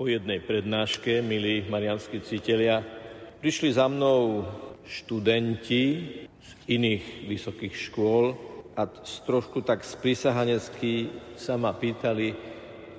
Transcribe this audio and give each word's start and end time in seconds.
Po 0.00 0.08
jednej 0.08 0.40
prednáške, 0.40 1.20
milí 1.20 1.68
marianskí 1.68 2.24
cítelia, 2.24 2.80
prišli 3.44 3.68
za 3.68 3.84
mnou 3.84 4.48
študenti 4.80 5.84
z 6.24 6.50
iných 6.72 7.28
vysokých 7.28 7.74
škôl 7.76 8.32
a 8.80 8.88
trošku 9.28 9.60
tak 9.60 9.84
sprisahanecky 9.84 11.12
sa 11.36 11.60
ma 11.60 11.76
pýtali, 11.76 12.32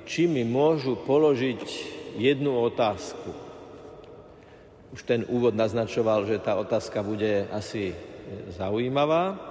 či 0.06 0.30
mi 0.30 0.46
môžu 0.46 0.94
položiť 1.02 1.62
jednu 2.22 2.54
otázku. 2.70 3.34
Už 4.94 5.02
ten 5.02 5.26
úvod 5.26 5.58
naznačoval, 5.58 6.30
že 6.30 6.38
tá 6.38 6.54
otázka 6.54 7.02
bude 7.02 7.50
asi 7.50 7.98
zaujímavá, 8.54 9.42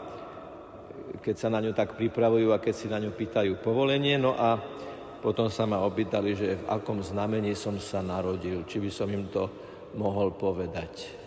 keď 1.19 1.35
sa 1.35 1.51
na 1.51 1.59
ňu 1.59 1.75
tak 1.75 1.99
pripravujú 1.99 2.55
a 2.55 2.63
keď 2.63 2.75
si 2.79 2.87
na 2.87 3.03
ňu 3.03 3.11
pýtajú 3.11 3.59
povolenie. 3.59 4.23
No 4.23 4.39
a 4.39 4.79
potom 5.21 5.53
sa 5.53 5.69
ma 5.69 5.85
opýtali, 5.85 6.33
že 6.33 6.57
v 6.57 6.65
akom 6.69 7.05
znamení 7.05 7.53
som 7.53 7.77
sa 7.77 8.01
narodil, 8.01 8.65
či 8.65 8.81
by 8.81 8.91
som 8.91 9.09
im 9.13 9.29
to 9.29 9.47
mohol 9.95 10.33
povedať. 10.33 11.21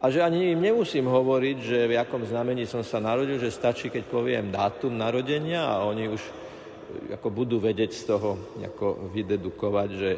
A 0.00 0.08
že 0.08 0.24
ani 0.24 0.56
im 0.56 0.64
nemusím 0.64 1.04
hovoriť, 1.04 1.56
že 1.60 1.78
v 1.84 2.00
akom 2.00 2.24
znamení 2.24 2.64
som 2.64 2.80
sa 2.80 3.04
narodil, 3.04 3.36
že 3.36 3.52
stačí, 3.52 3.92
keď 3.92 4.08
poviem 4.08 4.48
dátum 4.48 4.96
narodenia 4.96 5.60
a 5.60 5.84
oni 5.84 6.08
už 6.08 6.22
e, 6.24 6.32
ako 7.20 7.28
budú 7.28 7.60
vedieť 7.60 7.92
z 7.92 8.02
toho 8.08 8.56
ako 8.64 9.12
vydedukovať, 9.12 9.88
že 9.92 10.10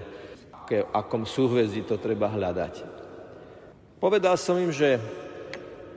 v 0.70 0.86
akom 0.94 1.26
súhvezdí 1.26 1.82
to 1.82 1.98
treba 1.98 2.30
hľadať. 2.30 2.74
Povedal 3.98 4.38
som 4.38 4.54
im, 4.58 4.70
že 4.70 5.02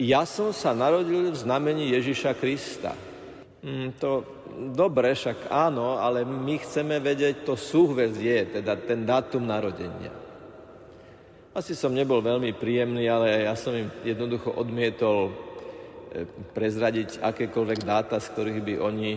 ja 0.02 0.26
som 0.26 0.50
sa 0.52 0.76
narodil 0.76 1.32
v 1.32 1.38
znamení 1.38 1.94
Ježiša 1.94 2.36
Krista. 2.36 2.92
Mm, 3.66 3.98
to 3.98 4.22
dobre, 4.78 5.18
však 5.18 5.50
áno, 5.50 5.98
ale 5.98 6.22
my 6.22 6.62
chceme 6.62 7.02
vedieť 7.02 7.50
to 7.50 7.58
súhvezdie, 7.58 8.62
teda 8.62 8.78
ten 8.78 9.02
dátum 9.02 9.42
narodenia. 9.42 10.14
Asi 11.50 11.74
som 11.74 11.90
nebol 11.90 12.22
veľmi 12.22 12.54
príjemný, 12.54 13.10
ale 13.10 13.50
ja 13.50 13.58
som 13.58 13.74
im 13.74 13.90
jednoducho 14.06 14.54
odmietol 14.54 15.34
e, 15.34 15.34
prezradiť 16.54 17.18
akékoľvek 17.26 17.80
dáta, 17.82 18.22
z 18.22 18.28
ktorých 18.38 18.62
by 18.62 18.76
oni 18.78 19.12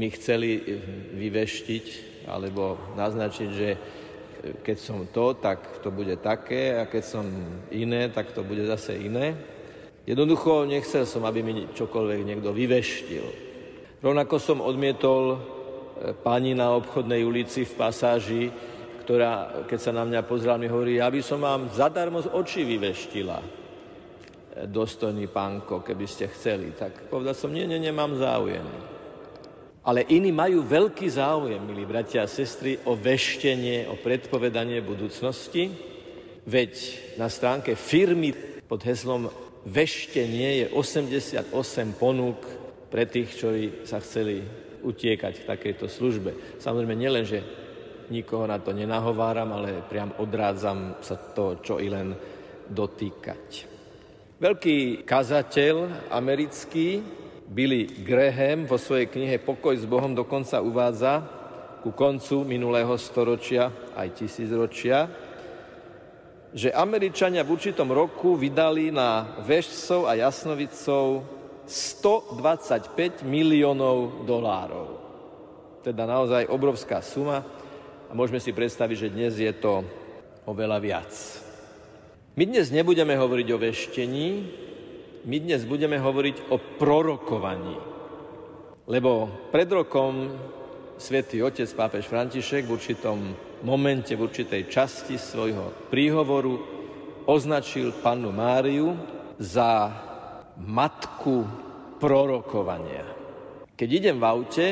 mi 0.00 0.08
chceli 0.16 0.56
e, 0.56 0.62
vyveštiť 1.20 1.86
alebo 2.24 2.80
naznačiť, 2.96 3.48
že 3.52 3.68
e, 3.74 3.78
keď 4.64 4.76
som 4.80 5.04
to, 5.12 5.36
tak 5.36 5.84
to 5.84 5.92
bude 5.92 6.16
také 6.24 6.72
a 6.80 6.88
keď 6.88 7.04
som 7.04 7.26
iné, 7.68 8.08
tak 8.08 8.32
to 8.32 8.40
bude 8.40 8.64
zase 8.64 8.96
iné. 8.96 9.36
Jednoducho 10.10 10.66
nechcel 10.66 11.06
som, 11.06 11.22
aby 11.22 11.38
mi 11.38 11.70
čokoľvek 11.70 12.20
niekto 12.26 12.50
vyveštil. 12.50 13.22
Rovnako 14.02 14.42
som 14.42 14.58
odmietol 14.58 15.22
e, 15.30 15.38
pani 16.18 16.50
na 16.50 16.74
obchodnej 16.74 17.22
ulici 17.22 17.62
v 17.62 17.78
pasáži, 17.78 18.42
ktorá, 19.06 19.62
keď 19.70 19.78
sa 19.78 19.94
na 19.94 20.02
mňa 20.02 20.26
pozrela, 20.26 20.58
mi 20.58 20.66
hovorí, 20.66 20.98
ja 20.98 21.06
by 21.06 21.22
som 21.22 21.38
vám 21.38 21.70
zadarmo 21.70 22.18
z 22.18 22.32
očí 22.34 22.66
vyveštila, 22.66 23.38
e, 23.38 23.46
dostojný 24.66 25.30
pánko, 25.30 25.86
keby 25.86 26.06
ste 26.10 26.26
chceli. 26.34 26.74
Tak 26.74 27.06
povedal 27.06 27.38
som, 27.38 27.54
nie, 27.54 27.70
nie, 27.70 27.78
nemám 27.78 28.18
záujem. 28.18 28.66
Ale 29.86 30.10
iní 30.10 30.34
majú 30.34 30.66
veľký 30.66 31.06
záujem, 31.06 31.62
milí 31.62 31.86
bratia 31.86 32.26
a 32.26 32.28
sestry, 32.28 32.82
o 32.82 32.98
veštenie, 32.98 33.86
o 33.86 33.94
predpovedanie 33.94 34.82
budúcnosti. 34.82 35.70
Veď 36.50 36.72
na 37.14 37.30
stránke 37.30 37.78
firmy 37.78 38.34
pod 38.66 38.82
heslom 38.82 39.49
veštenie 39.66 40.64
je 40.64 40.66
88 40.72 41.52
ponúk 41.96 42.40
pre 42.88 43.06
tých, 43.06 43.36
ktorí 43.36 43.64
sa 43.86 44.00
chceli 44.00 44.42
utiekať 44.80 45.44
v 45.44 45.48
takejto 45.48 45.86
službe. 45.86 46.58
Samozrejme, 46.58 46.94
nielen, 46.96 47.24
že 47.28 47.44
nikoho 48.10 48.48
na 48.48 48.58
to 48.58 48.74
nenahováram, 48.74 49.52
ale 49.54 49.86
priam 49.86 50.10
odrádzam 50.18 50.98
sa 51.04 51.14
to, 51.14 51.62
čo 51.62 51.78
i 51.78 51.86
len 51.86 52.16
dotýkať. 52.66 53.70
Veľký 54.40 55.04
kazateľ 55.04 56.08
americký 56.10 57.04
Billy 57.50 58.06
Graham 58.06 58.64
vo 58.64 58.80
svojej 58.80 59.10
knihe 59.10 59.42
Pokoj 59.42 59.76
s 59.76 59.84
Bohom 59.84 60.16
dokonca 60.16 60.64
uvádza 60.64 61.20
ku 61.84 61.92
koncu 61.92 62.44
minulého 62.48 62.92
storočia 62.96 63.68
aj 63.96 64.22
tisícročia, 64.22 65.10
že 66.50 66.74
Američania 66.74 67.46
v 67.46 67.54
určitom 67.54 67.86
roku 67.90 68.34
vydali 68.34 68.90
na 68.90 69.38
vežcov 69.46 70.10
a 70.10 70.18
jasnovicov 70.18 71.22
125 71.70 73.22
miliónov 73.22 74.26
dolárov. 74.26 74.98
Teda 75.86 76.04
naozaj 76.04 76.50
obrovská 76.50 76.98
suma 77.00 77.46
a 78.10 78.12
môžeme 78.12 78.42
si 78.42 78.50
predstaviť, 78.50 78.96
že 79.06 79.14
dnes 79.14 79.32
je 79.38 79.52
to 79.54 79.86
oveľa 80.50 80.78
viac. 80.82 81.12
My 82.34 82.42
dnes 82.46 82.74
nebudeme 82.74 83.14
hovoriť 83.14 83.48
o 83.54 83.62
veštení, 83.62 84.28
my 85.22 85.36
dnes 85.38 85.62
budeme 85.62 86.02
hovoriť 86.02 86.50
o 86.50 86.56
prorokovaní. 86.58 87.78
Lebo 88.90 89.30
pred 89.54 89.70
rokom 89.70 90.34
svätý 90.98 91.46
otec 91.46 91.70
pápež 91.70 92.10
František 92.10 92.66
v 92.66 92.74
určitom 92.74 93.18
momente, 93.62 94.16
v 94.16 94.24
určitej 94.24 94.68
časti 94.68 95.16
svojho 95.20 95.90
príhovoru 95.92 96.58
označil 97.28 97.92
pannu 98.00 98.32
Máriu 98.32 98.96
za 99.36 99.92
matku 100.60 101.44
prorokovania. 102.00 103.04
Keď 103.76 103.88
idem 103.88 104.16
v 104.20 104.24
aute 104.28 104.66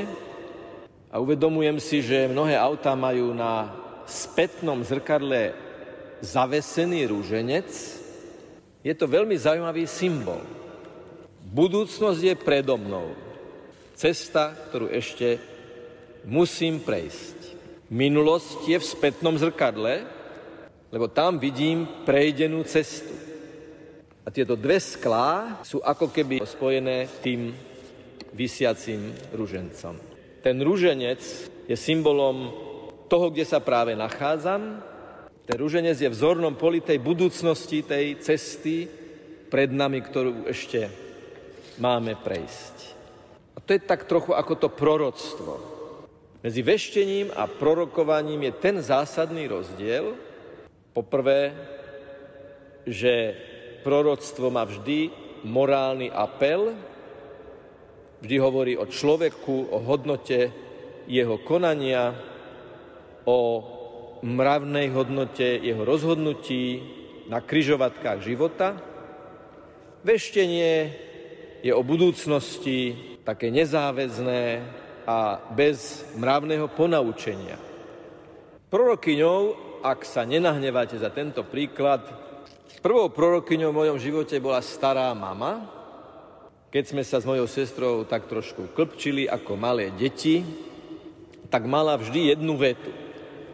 a 1.09 1.16
uvedomujem 1.16 1.81
si, 1.81 2.04
že 2.04 2.28
mnohé 2.28 2.56
autá 2.56 2.93
majú 2.93 3.32
na 3.32 3.72
spätnom 4.04 4.81
zrkadle 4.84 5.53
zavesený 6.21 7.09
rúženec, 7.09 7.69
je 8.84 8.94
to 8.97 9.06
veľmi 9.09 9.37
zaujímavý 9.37 9.84
symbol. 9.84 10.41
Budúcnosť 11.48 12.21
je 12.21 12.34
predo 12.37 12.77
mnou. 12.77 13.16
Cesta, 13.97 14.53
ktorú 14.69 14.93
ešte 14.93 15.41
musím 16.28 16.81
prejsť. 16.84 17.38
Minulosť 17.88 18.69
je 18.69 18.76
v 18.76 18.84
spätnom 18.84 19.32
zrkadle, 19.41 20.04
lebo 20.93 21.09
tam 21.09 21.41
vidím 21.41 21.88
prejdenú 22.04 22.60
cestu. 22.69 23.16
A 24.25 24.28
tieto 24.28 24.60
dve 24.60 24.76
sklá 24.76 25.65
sú 25.65 25.81
ako 25.81 26.12
keby 26.12 26.44
spojené 26.44 27.09
tým 27.25 27.56
vysiacím 28.37 29.09
ružencom. 29.32 29.97
Ten 30.44 30.60
ruženec 30.60 31.21
je 31.65 31.77
symbolom 31.81 32.53
toho, 33.09 33.32
kde 33.32 33.48
sa 33.48 33.65
práve 33.65 33.97
nachádzam. 33.97 34.84
Ten 35.48 35.56
ruženec 35.56 35.97
je 35.97 36.12
vzornom 36.12 36.60
poli 36.60 36.84
tej 36.84 37.00
budúcnosti, 37.00 37.81
tej 37.81 38.21
cesty 38.21 38.84
pred 39.48 39.72
nami, 39.72 40.04
ktorú 40.04 40.44
ešte 40.44 40.93
máme 41.81 42.21
prejsť. 42.21 42.77
A 43.56 43.65
to 43.65 43.72
je 43.72 43.81
tak 43.81 44.04
trochu 44.04 44.37
ako 44.37 44.54
to 44.60 44.69
proroctvo. 44.69 45.78
Medzi 46.38 46.62
veštením 46.62 47.34
a 47.34 47.50
prorokovaním 47.50 48.47
je 48.47 48.53
ten 48.62 48.76
zásadný 48.78 49.50
rozdiel. 49.50 50.15
Poprvé, 50.94 51.50
že 52.87 53.34
proroctvo 53.82 54.47
má 54.47 54.62
vždy 54.62 55.10
morálny 55.43 56.15
apel, 56.15 56.78
vždy 58.22 58.37
hovorí 58.38 58.72
o 58.78 58.87
človeku, 58.87 59.75
o 59.75 59.82
hodnote 59.82 60.54
jeho 61.10 61.43
konania, 61.43 62.15
o 63.27 63.38
mravnej 64.22 64.94
hodnote 64.94 65.59
jeho 65.59 65.82
rozhodnutí 65.82 66.82
na 67.27 67.43
kryžovatkách 67.43 68.19
života. 68.22 68.78
Veštenie 70.06 70.94
je 71.66 71.72
o 71.75 71.82
budúcnosti 71.82 72.94
také 73.27 73.50
nezáväzné, 73.50 74.43
a 75.08 75.41
bez 75.56 76.04
mravného 76.20 76.69
ponaučenia. 76.69 77.56
Prorokyňou, 78.69 79.41
ak 79.80 80.04
sa 80.04 80.28
nenahneváte 80.28 81.00
za 81.00 81.09
tento 81.09 81.41
príklad, 81.48 82.04
prvou 82.84 83.09
prorokyňou 83.09 83.72
v 83.72 83.78
mojom 83.80 83.97
živote 83.97 84.36
bola 84.36 84.60
stará 84.60 85.09
mama, 85.16 85.65
keď 86.68 86.84
sme 86.84 87.00
sa 87.00 87.16
s 87.16 87.24
mojou 87.24 87.48
sestrou 87.48 88.04
tak 88.04 88.28
trošku 88.28 88.77
klpčili 88.77 89.24
ako 89.24 89.56
malé 89.56 89.88
deti, 89.97 90.44
tak 91.48 91.65
mala 91.65 91.97
vždy 91.97 92.36
jednu 92.36 92.60
vetu. 92.60 92.92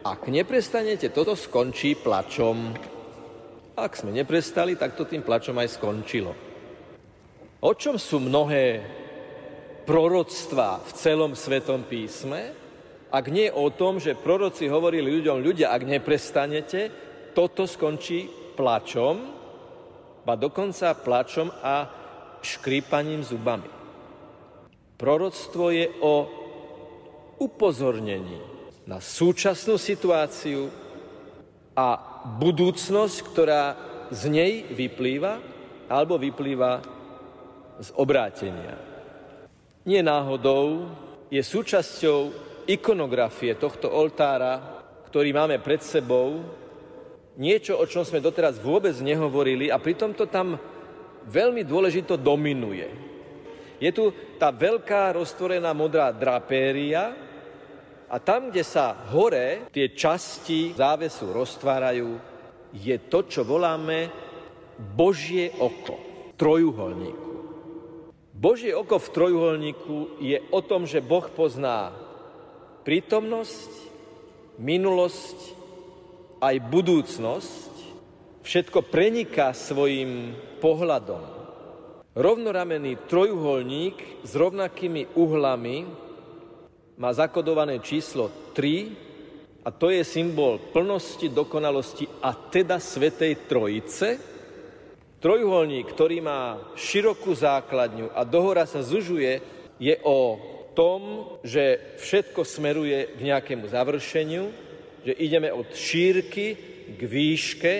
Ak 0.03 0.27
neprestanete, 0.27 1.07
toto 1.15 1.39
skončí 1.39 1.95
plačom. 1.95 2.75
Ak 3.79 3.95
sme 3.95 4.11
neprestali, 4.11 4.75
tak 4.75 4.99
to 4.99 5.07
tým 5.07 5.23
plačom 5.23 5.55
aj 5.55 5.79
skončilo. 5.79 6.35
O 7.63 7.71
čom 7.71 7.95
sú 7.95 8.19
mnohé 8.19 8.83
proroctva 9.85 10.81
v 10.81 10.91
celom 10.97 11.31
Svetom 11.37 11.85
písme, 11.85 12.51
ak 13.13 13.25
nie 13.31 13.47
o 13.53 13.69
tom, 13.71 14.01
že 14.01 14.17
proroci 14.17 14.67
hovorili 14.67 15.21
ľuďom, 15.21 15.39
ľudia, 15.39 15.71
ak 15.71 15.87
neprestanete, 15.87 16.91
toto 17.31 17.63
skončí 17.69 18.27
plačom, 18.57 19.15
ba 20.25 20.33
dokonca 20.33 20.97
plačom 20.97 21.53
a 21.61 21.85
škrípaním 22.41 23.21
zubami. 23.21 23.69
Proroctvo 24.97 25.69
je 25.69 25.87
o 26.01 26.15
upozornení, 27.37 28.41
na 28.85 29.01
súčasnú 29.01 29.81
situáciu 29.81 30.69
a 31.75 31.97
budúcnosť, 32.37 33.17
ktorá 33.27 33.63
z 34.13 34.23
nej 34.29 34.53
vyplýva, 34.71 35.41
alebo 35.89 36.15
vyplýva 36.21 36.81
z 37.81 37.89
obrátenia. 37.99 38.94
Nie 39.85 40.01
náhodou 40.01 40.89
je 41.29 41.41
súčasťou 41.45 42.33
ikonografie 42.65 43.53
tohto 43.53 43.93
oltára, 43.93 44.81
ktorý 45.09 45.29
máme 45.29 45.61
pred 45.61 45.79
sebou, 45.85 46.41
niečo, 47.37 47.77
o 47.77 47.85
čom 47.85 48.01
sme 48.01 48.23
doteraz 48.23 48.57
vôbec 48.57 48.97
nehovorili 48.97 49.69
a 49.69 49.77
pritom 49.77 50.17
to 50.17 50.25
tam 50.25 50.57
veľmi 51.29 51.61
dôležito 51.61 52.17
dominuje. 52.17 52.89
Je 53.77 53.91
tu 53.91 54.09
tá 54.41 54.49
veľká 54.49 55.13
roztvorená 55.13 55.75
modrá 55.75 56.09
drapéria 56.09 57.13
a 58.07 58.15
tam, 58.17 58.49
kde 58.49 58.63
sa 58.63 58.95
hore 59.11 59.67
tie 59.69 59.91
časti 59.91 60.73
závesu 60.73 61.29
roztvárajú, 61.29 62.17
je 62.73 62.95
to, 63.05 63.27
čo 63.27 63.43
voláme 63.43 64.09
Božie 64.79 65.51
oko 65.59 65.95
v 65.95 66.31
trojuholníku. 66.39 67.24
Božie 68.35 68.75
oko 68.75 68.99
v 68.99 69.11
trojuholníku 69.15 70.19
je 70.19 70.43
o 70.51 70.59
tom, 70.59 70.83
že 70.83 70.99
Boh 70.99 71.23
pozná 71.31 71.95
prítomnosť, 72.83 73.71
minulosť, 74.59 75.55
aj 76.43 76.55
budúcnosť. 76.67 77.71
Všetko 78.43 78.91
preniká 78.91 79.55
svojim 79.55 80.35
pohľadom. 80.59 81.23
Rovnoramený 82.11 83.07
trojuholník 83.07 84.27
s 84.27 84.31
rovnakými 84.35 85.15
uhlami 85.15 85.87
má 86.99 87.15
zakodované 87.15 87.79
číslo 87.79 88.51
3 88.51 89.63
a 89.63 89.71
to 89.71 89.95
je 89.95 90.03
symbol 90.03 90.59
plnosti, 90.75 91.31
dokonalosti 91.31 92.03
a 92.19 92.35
teda 92.35 92.83
Svetej 92.83 93.47
Trojice, 93.47 94.34
Trojuholník, 95.19 95.89
ktorý 95.95 96.21
má 96.21 96.59
širokú 96.75 97.31
základňu 97.33 98.11
a 98.11 98.21
dohora 98.27 98.67
sa 98.67 98.83
zužuje, 98.83 99.41
je 99.79 99.95
o 100.03 100.37
tom, 100.75 101.33
že 101.43 101.95
všetko 101.97 102.43
smeruje 102.43 103.15
k 103.15 103.19
nejakému 103.31 103.65
završeniu, 103.71 104.51
že 105.07 105.13
ideme 105.15 105.49
od 105.51 105.71
šírky 105.71 106.57
k 106.93 107.01
výške 107.01 107.73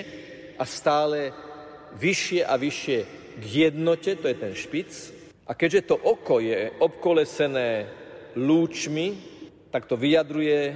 a 0.56 0.64
stále 0.64 1.36
vyššie 2.00 2.42
a 2.48 2.56
vyššie 2.56 3.00
k 3.36 3.44
jednote, 3.44 4.16
to 4.16 4.32
je 4.32 4.38
ten 4.40 4.54
špic. 4.56 4.92
A 5.46 5.54
keďže 5.54 5.94
to 5.94 5.96
oko 6.00 6.40
je 6.42 6.72
obkolesené 6.82 7.86
lúčmi, 8.40 9.14
tak 9.70 9.86
to 9.86 10.00
vyjadruje 10.00 10.74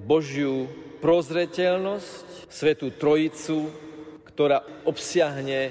Božiu 0.00 0.66
prozreteľnosť, 0.98 2.48
Svetú 2.48 2.90
Trojicu, 2.96 3.68
ktorá 4.34 4.66
obsiahne 4.82 5.70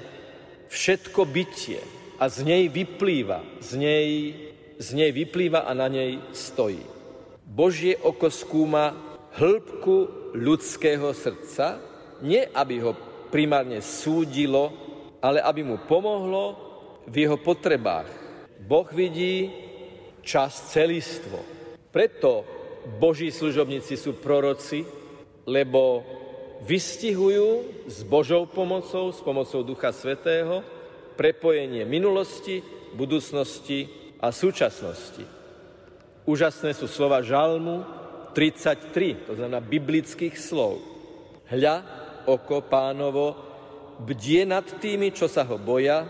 všetko 0.72 1.28
bytie 1.28 1.84
a 2.16 2.32
z 2.32 2.48
nej 2.48 2.72
vyplýva, 2.72 3.44
z 3.60 3.70
nej, 3.76 4.08
z 4.80 4.88
nej 4.96 5.12
vyplýva 5.12 5.68
a 5.68 5.72
na 5.76 5.92
nej 5.92 6.16
stojí. 6.32 6.80
Božie 7.44 7.92
oko 8.00 8.32
skúma 8.32 8.96
hĺbku 9.36 10.32
ľudského 10.32 11.12
srdca, 11.12 11.76
nie 12.24 12.40
aby 12.40 12.80
ho 12.80 12.96
primárne 13.28 13.84
súdilo, 13.84 14.72
ale 15.20 15.44
aby 15.44 15.60
mu 15.60 15.76
pomohlo 15.84 16.56
v 17.04 17.28
jeho 17.28 17.36
potrebách. 17.36 18.08
Boh 18.64 18.88
vidí 18.88 19.52
čas 20.24 20.72
celistvo. 20.72 21.36
Preto 21.92 22.48
Boží 22.96 23.28
služobníci 23.28 24.00
sú 24.00 24.16
proroci, 24.16 24.88
lebo 25.44 26.00
vystihujú 26.64 27.48
s 27.84 28.00
Božou 28.08 28.48
pomocou, 28.48 29.12
s 29.12 29.20
pomocou 29.20 29.60
Ducha 29.60 29.92
Svetého, 29.92 30.64
prepojenie 31.14 31.84
minulosti, 31.84 32.64
budúcnosti 32.96 33.86
a 34.18 34.32
súčasnosti. 34.32 35.24
Úžasné 36.24 36.72
sú 36.72 36.88
slova 36.88 37.20
Žalmu 37.20 37.84
33, 38.32 39.28
to 39.28 39.32
znamená 39.36 39.60
biblických 39.60 40.34
slov. 40.40 40.80
Hľa, 41.52 41.84
oko 42.24 42.64
pánovo, 42.64 43.36
bdie 44.00 44.48
nad 44.48 44.64
tými, 44.64 45.12
čo 45.12 45.28
sa 45.28 45.44
ho 45.44 45.60
boja, 45.60 46.08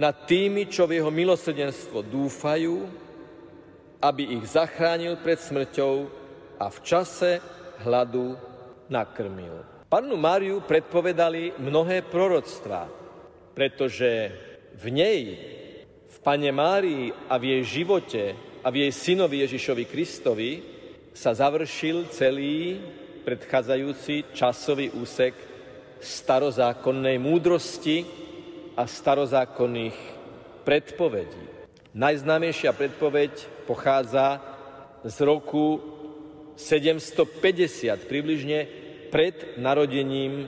nad 0.00 0.24
tými, 0.24 0.66
čo 0.72 0.88
v 0.88 0.98
jeho 0.98 1.12
milosrdenstvo 1.12 2.00
dúfajú, 2.00 2.88
aby 4.00 4.34
ich 4.34 4.44
zachránil 4.48 5.20
pred 5.20 5.36
smrťou 5.36 5.94
a 6.56 6.66
v 6.72 6.78
čase 6.80 7.38
hladu 7.84 8.34
nakrmil. 8.88 9.86
Pannu 9.92 10.16
Máriu 10.16 10.64
predpovedali 10.64 11.60
mnohé 11.60 12.00
proroctvá, 12.08 12.88
pretože 13.52 14.32
v 14.72 14.86
nej, 14.88 15.20
v 16.08 16.16
Pane 16.24 16.48
Márii 16.48 17.12
a 17.28 17.36
v 17.36 17.44
jej 17.58 17.62
živote 17.82 18.22
a 18.64 18.72
v 18.72 18.88
jej 18.88 18.92
synovi 18.92 19.44
Ježišovi 19.44 19.84
Kristovi 19.84 20.50
sa 21.12 21.36
završil 21.36 22.08
celý 22.08 22.80
predchádzajúci 23.22 24.32
časový 24.32 24.96
úsek 24.96 25.36
starozákonnej 26.00 27.20
múdrosti 27.20 28.02
a 28.74 28.88
starozákonných 28.88 29.98
predpovedí. 30.64 31.44
Najznámejšia 31.92 32.72
predpoveď 32.72 33.32
pochádza 33.68 34.40
z 35.04 35.16
roku 35.20 35.91
750 36.62 38.06
približne 38.06 38.58
pred 39.10 39.58
narodením 39.58 40.46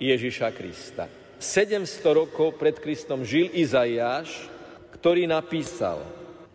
Ježiša 0.00 0.48
Krista. 0.56 1.04
700 1.36 1.84
rokov 2.16 2.56
pred 2.56 2.80
Kristom 2.80 3.24
žil 3.24 3.52
Izaiáš, 3.52 4.48
ktorý 4.96 5.28
napísal 5.28 6.00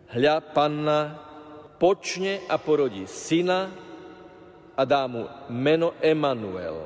Hľa 0.10 0.38
panna 0.54 1.18
počne 1.82 2.46
a 2.50 2.58
porodí 2.58 3.06
syna 3.10 3.70
a 4.74 4.82
dá 4.86 5.06
mu 5.10 5.26
meno 5.50 5.98
Emanuel. 6.02 6.86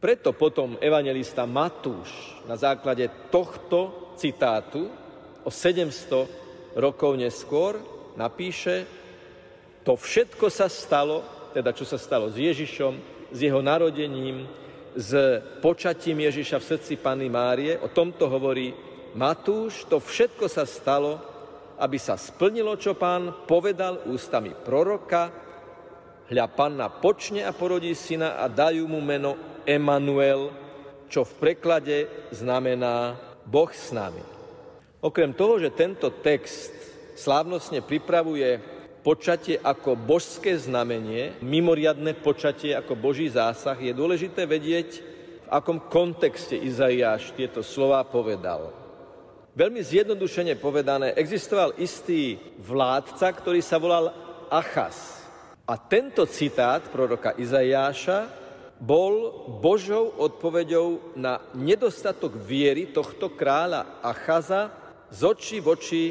Preto 0.00 0.36
potom 0.36 0.76
evangelista 0.80 1.48
Matúš 1.48 2.40
na 2.44 2.60
základe 2.60 3.08
tohto 3.32 4.12
citátu 4.20 4.88
o 5.44 5.50
700 5.50 6.76
rokov 6.76 7.16
neskôr 7.16 7.80
napíše, 8.16 8.84
to 9.84 10.00
všetko 10.00 10.48
sa 10.48 10.66
stalo, 10.66 11.20
teda 11.52 11.76
čo 11.76 11.84
sa 11.84 12.00
stalo 12.00 12.32
s 12.32 12.40
Ježišom, 12.40 12.94
s 13.30 13.38
jeho 13.38 13.60
narodením, 13.60 14.48
s 14.96 15.12
počatím 15.60 16.24
Ježiša 16.24 16.56
v 16.56 16.68
srdci 16.72 16.94
Pany 16.96 17.28
Márie. 17.28 17.76
O 17.82 17.92
tomto 17.92 18.30
hovorí 18.30 18.72
Matúš. 19.12 19.84
To 19.92 20.00
všetko 20.00 20.48
sa 20.48 20.64
stalo, 20.64 21.20
aby 21.76 21.98
sa 22.00 22.16
splnilo, 22.16 22.78
čo 22.80 22.96
pán 22.96 23.44
povedal 23.44 24.06
ústami 24.08 24.54
proroka. 24.54 25.30
Hľa 26.24 26.46
panna 26.56 26.88
počne 26.88 27.44
a 27.44 27.52
porodí 27.52 27.92
syna 27.92 28.40
a 28.40 28.48
dajú 28.48 28.88
mu 28.88 29.04
meno 29.04 29.36
Emanuel, 29.68 30.48
čo 31.12 31.28
v 31.28 31.32
preklade 31.36 32.08
znamená 32.32 33.20
Boh 33.44 33.68
s 33.68 33.92
nami. 33.92 34.24
Okrem 35.04 35.36
toho, 35.36 35.60
že 35.60 35.76
tento 35.76 36.08
text 36.24 36.72
slávnostne 37.12 37.84
pripravuje 37.84 38.73
počatie 39.04 39.60
ako 39.60 40.00
božské 40.00 40.56
znamenie, 40.56 41.36
mimoriadne 41.44 42.16
počatie 42.16 42.72
ako 42.72 42.96
boží 42.96 43.28
zásah, 43.28 43.76
je 43.76 43.92
dôležité 43.92 44.48
vedieť, 44.48 44.90
v 45.44 45.48
akom 45.52 45.76
kontexte 45.76 46.56
Izaiáš 46.56 47.36
tieto 47.36 47.60
slova 47.60 48.00
povedal. 48.08 48.72
Veľmi 49.52 49.84
zjednodušene 49.84 50.56
povedané, 50.56 51.12
existoval 51.14 51.76
istý 51.76 52.40
vládca, 52.58 53.28
ktorý 53.28 53.60
sa 53.60 53.76
volal 53.76 54.10
Achas. 54.48 55.22
A 55.68 55.76
tento 55.76 56.24
citát 56.24 56.82
proroka 56.88 57.36
Izaiáša 57.36 58.26
bol 58.80 59.46
Božou 59.62 60.16
odpoveďou 60.16 61.14
na 61.14 61.38
nedostatok 61.54 62.34
viery 62.40 62.90
tohto 62.90 63.30
kráľa 63.36 64.02
Achaza 64.02 64.74
z 65.12 65.20
očí 65.22 65.56
v 65.62 65.68
oči 65.70 66.04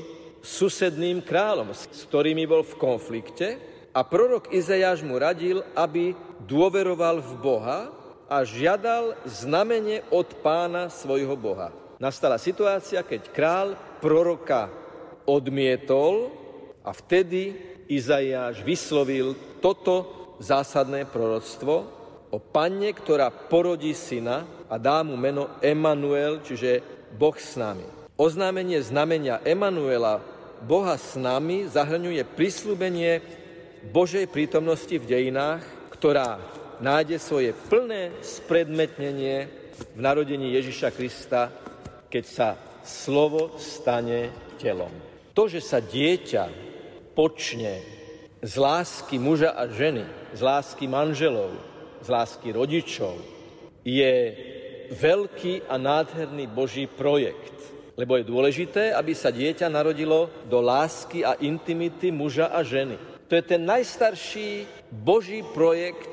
susedným 0.43 1.23
kráľom, 1.23 1.71
s 1.71 1.87
ktorými 2.05 2.43
bol 2.43 2.67
v 2.67 2.75
konflikte 2.75 3.47
a 3.95 4.03
prorok 4.03 4.51
Izajáš 4.51 5.01
mu 5.07 5.15
radil, 5.15 5.63
aby 5.71 6.11
dôveroval 6.43 7.23
v 7.23 7.33
Boha 7.39 7.79
a 8.27 8.43
žiadal 8.43 9.15
znamenie 9.23 10.03
od 10.11 10.27
pána 10.43 10.91
svojho 10.91 11.39
Boha. 11.39 11.71
Nastala 11.95 12.35
situácia, 12.35 12.99
keď 12.99 13.21
král 13.31 13.67
proroka 14.03 14.67
odmietol 15.23 16.35
a 16.83 16.91
vtedy 16.91 17.55
Izajáš 17.87 18.59
vyslovil 18.67 19.39
toto 19.63 20.11
zásadné 20.43 21.07
proroctvo 21.07 21.87
o 22.33 22.37
panne, 22.41 22.91
ktorá 22.91 23.31
porodí 23.31 23.95
syna 23.95 24.43
a 24.67 24.75
dá 24.75 25.05
mu 25.05 25.15
meno 25.15 25.55
Emanuel, 25.63 26.43
čiže 26.43 26.83
Boh 27.13 27.37
s 27.37 27.55
nami. 27.55 27.85
Oznámenie 28.17 28.81
znamenia 28.81 29.39
Emanuela 29.45 30.32
Boha 30.63 30.95
s 30.95 31.19
nami 31.19 31.67
zahrňuje 31.67 32.23
prislúbenie 32.23 33.19
Božej 33.91 34.31
prítomnosti 34.31 34.95
v 34.95 35.03
dejinách, 35.03 35.59
ktorá 35.91 36.39
nájde 36.79 37.19
svoje 37.19 37.51
plné 37.51 38.15
spredmetnenie 38.23 39.51
v 39.75 39.99
narodení 39.99 40.55
Ježiša 40.55 40.95
Krista, 40.95 41.51
keď 42.07 42.23
sa 42.23 42.49
slovo 42.79 43.59
stane 43.59 44.31
telom. 44.55 44.91
To, 45.35 45.51
že 45.51 45.59
sa 45.59 45.83
dieťa 45.83 46.47
počne 47.11 47.83
z 48.39 48.53
lásky 48.55 49.19
muža 49.19 49.51
a 49.51 49.67
ženy, 49.67 50.07
z 50.31 50.41
lásky 50.43 50.87
manželov, 50.87 51.59
z 51.99 52.07
lásky 52.07 52.55
rodičov, 52.55 53.19
je 53.83 54.31
veľký 54.95 55.67
a 55.67 55.75
nádherný 55.75 56.47
Boží 56.47 56.87
projekt. 56.87 57.72
Lebo 57.93 58.17
je 58.17 58.25
dôležité, 58.25 58.89
aby 58.89 59.13
sa 59.13 59.29
dieťa 59.29 59.69
narodilo 59.69 60.29
do 60.49 60.57
lásky 60.65 61.21
a 61.21 61.37
intimity 61.37 62.09
muža 62.09 62.49
a 62.49 62.65
ženy. 62.65 62.97
To 63.29 63.37
je 63.37 63.43
ten 63.45 63.61
najstarší 63.61 64.65
Boží 64.89 65.45
projekt, 65.53 66.09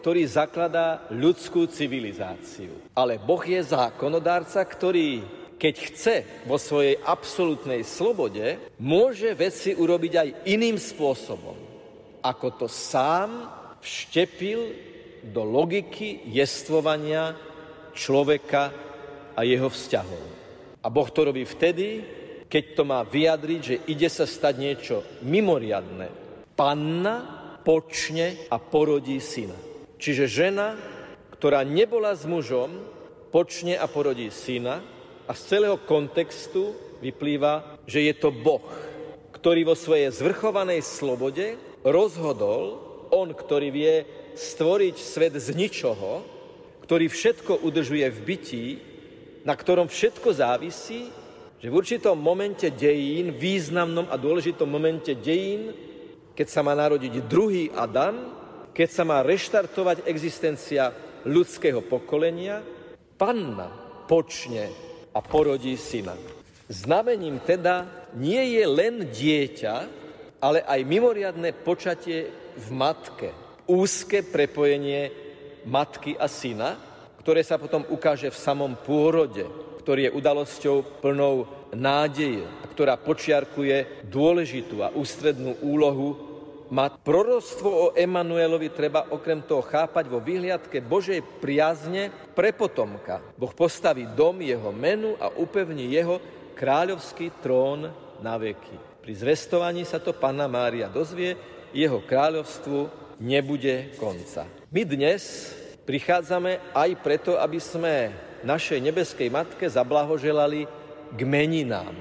ktorý 0.00 0.24
zakladá 0.24 1.04
ľudskú 1.12 1.68
civilizáciu. 1.68 2.72
Ale 2.96 3.20
Boh 3.20 3.44
je 3.44 3.60
zákonodárca, 3.60 4.64
ktorý, 4.64 5.20
keď 5.60 5.74
chce 5.92 6.16
vo 6.48 6.56
svojej 6.56 6.96
absolútnej 7.04 7.84
slobode, 7.84 8.72
môže 8.80 9.28
veci 9.36 9.76
urobiť 9.76 10.12
aj 10.16 10.28
iným 10.48 10.80
spôsobom, 10.80 11.56
ako 12.24 12.46
to 12.56 12.66
sám 12.72 13.52
vštepil 13.84 14.60
do 15.28 15.42
logiky 15.44 16.24
jestvovania 16.30 17.36
človeka 17.92 18.72
a 19.36 19.40
jeho 19.44 19.68
vzťahov. 19.68 20.37
A 20.82 20.86
Boh 20.90 21.10
to 21.10 21.26
robí 21.26 21.42
vtedy, 21.42 22.02
keď 22.48 22.64
to 22.78 22.82
má 22.86 23.04
vyjadriť, 23.04 23.60
že 23.60 23.76
ide 23.90 24.08
sa 24.08 24.24
stať 24.24 24.54
niečo 24.56 24.96
mimoriadné. 25.26 26.08
Panna 26.54 27.16
počne 27.60 28.48
a 28.48 28.56
porodí 28.56 29.20
syna. 29.20 29.54
Čiže 29.98 30.24
žena, 30.30 30.78
ktorá 31.34 31.66
nebola 31.66 32.16
s 32.16 32.24
mužom, 32.24 32.72
počne 33.28 33.76
a 33.76 33.84
porodí 33.84 34.32
syna 34.32 34.80
a 35.28 35.32
z 35.36 35.42
celého 35.44 35.76
kontextu 35.84 36.72
vyplýva, 37.04 37.84
že 37.84 38.08
je 38.08 38.14
to 38.16 38.32
Boh, 38.32 38.64
ktorý 39.36 39.68
vo 39.68 39.76
svojej 39.76 40.08
zvrchovanej 40.08 40.80
slobode 40.80 41.60
rozhodol, 41.84 42.80
on, 43.12 43.30
ktorý 43.36 43.68
vie 43.68 43.94
stvoriť 44.34 44.96
svet 44.96 45.34
z 45.36 45.48
ničoho, 45.52 46.24
ktorý 46.88 47.12
všetko 47.12 47.60
udržuje 47.60 48.06
v 48.08 48.18
bytí, 48.24 48.66
na 49.46 49.54
ktorom 49.54 49.86
všetko 49.86 50.28
závisí, 50.34 51.10
že 51.58 51.66
v 51.66 51.76
určitom 51.78 52.14
momente 52.14 52.70
dejín, 52.70 53.34
významnom 53.34 54.06
a 54.10 54.14
dôležitom 54.14 54.66
momente 54.66 55.14
dejín, 55.18 55.74
keď 56.38 56.46
sa 56.46 56.62
má 56.62 56.74
narodiť 56.78 57.26
druhý 57.26 57.66
Adam, 57.74 58.14
keď 58.70 58.88
sa 58.94 59.02
má 59.02 59.26
reštartovať 59.26 60.06
existencia 60.06 60.94
ľudského 61.26 61.82
pokolenia, 61.82 62.62
panna 63.18 63.74
počne 64.06 64.70
a 65.10 65.18
porodí 65.18 65.74
syna. 65.74 66.14
Znamením 66.70 67.42
teda 67.42 68.06
nie 68.14 68.54
je 68.54 68.64
len 68.70 68.94
dieťa, 69.10 69.74
ale 70.38 70.62
aj 70.62 70.80
mimoriadne 70.86 71.50
počatie 71.66 72.30
v 72.54 72.68
matke. 72.70 73.34
Úzke 73.66 74.22
prepojenie 74.22 75.10
matky 75.66 76.14
a 76.14 76.30
syna, 76.30 76.78
ktoré 77.28 77.44
sa 77.44 77.60
potom 77.60 77.84
ukáže 77.92 78.32
v 78.32 78.40
samom 78.40 78.72
pôrode, 78.72 79.44
ktorý 79.84 80.08
je 80.08 80.16
udalosťou 80.16 81.04
plnou 81.04 81.44
nádeje, 81.76 82.40
ktorá 82.72 82.96
počiarkuje 82.96 84.08
dôležitú 84.08 84.80
a 84.80 84.88
ústrednú 84.96 85.60
úlohu 85.60 86.16
má 86.72 86.88
proroctvo 86.88 87.68
o 87.68 87.86
Emanuelovi 87.92 88.72
treba 88.72 89.12
okrem 89.12 89.44
toho 89.44 89.60
chápať 89.60 90.08
vo 90.08 90.24
vyhliadke 90.24 90.80
Božej 90.80 91.20
priazne 91.20 92.08
pre 92.32 92.56
potomka. 92.56 93.20
Boh 93.36 93.52
postaví 93.52 94.08
dom 94.16 94.40
jeho 94.40 94.72
menu 94.72 95.12
a 95.20 95.28
upevní 95.28 95.84
jeho 95.92 96.24
kráľovský 96.56 97.44
trón 97.44 97.92
na 98.24 98.40
veky. 98.40 99.04
Pri 99.04 99.12
zvestovaní 99.12 99.84
sa 99.84 100.00
to 100.00 100.16
Panna 100.16 100.48
Mária 100.48 100.88
dozvie, 100.88 101.36
jeho 101.76 102.00
kráľovstvu 102.00 102.88
nebude 103.20 103.92
konca. 104.00 104.48
My 104.72 104.88
dnes 104.88 105.52
prichádzame 105.88 106.76
aj 106.76 106.90
preto, 107.00 107.40
aby 107.40 107.56
sme 107.56 108.12
našej 108.44 108.76
nebeskej 108.92 109.32
matke 109.32 109.64
zablahoželali 109.64 110.68
k 111.16 111.20
meninám. 111.24 111.96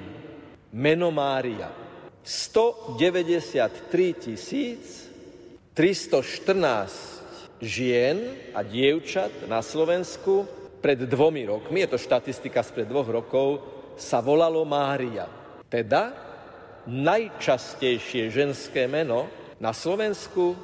Meno 0.75 1.08
Mária. 1.08 1.72
193 2.20 3.88
314 5.72 7.63
žien 7.63 8.36
a 8.51 8.60
dievčat 8.60 9.48
na 9.48 9.63
Slovensku 9.63 10.44
pred 10.84 11.00
dvomi 11.08 11.48
rokmi, 11.48 11.88
je 11.88 11.96
to 11.96 12.03
štatistika 12.03 12.60
spred 12.67 12.91
dvoch 12.91 13.08
rokov, 13.08 13.63
sa 13.96 14.20
volalo 14.20 14.67
Mária. 14.67 15.32
Teda 15.72 16.12
najčastejšie 16.84 18.27
ženské 18.36 18.84
meno 18.91 19.32
na 19.63 19.72
Slovensku 19.72 20.60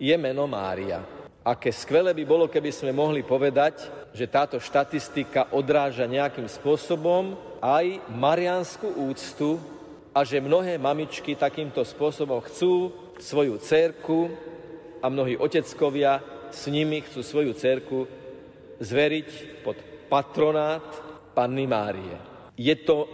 je 0.00 0.16
meno 0.16 0.48
Mária. 0.48 1.13
Aké 1.44 1.68
skvelé 1.76 2.16
by 2.16 2.24
bolo, 2.24 2.48
keby 2.48 2.72
sme 2.72 2.96
mohli 2.96 3.20
povedať, 3.20 3.92
že 4.16 4.24
táto 4.24 4.56
štatistika 4.56 5.52
odráža 5.52 6.08
nejakým 6.08 6.48
spôsobom 6.48 7.36
aj 7.60 8.00
marianskú 8.08 8.88
úctu 8.88 9.60
a 10.16 10.24
že 10.24 10.40
mnohé 10.40 10.80
mamičky 10.80 11.36
takýmto 11.36 11.84
spôsobom 11.84 12.40
chcú 12.48 12.96
svoju 13.20 13.60
cerku 13.60 14.32
a 15.04 15.12
mnohí 15.12 15.36
oteckovia 15.36 16.24
s 16.48 16.64
nimi 16.72 17.04
chcú 17.04 17.20
svoju 17.20 17.52
cerku 17.52 18.08
zveriť 18.80 19.60
pod 19.60 19.76
patronát 20.08 20.86
Panny 21.36 21.68
Márie. 21.68 22.16
Je 22.56 22.72
to 22.88 23.04